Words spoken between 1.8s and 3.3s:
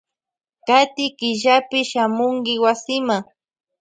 shamunki wasima.